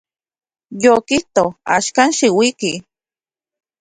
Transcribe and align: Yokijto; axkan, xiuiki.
Yokijto; 0.83 1.43
axkan, 1.75 2.09
xiuiki. 2.17 2.73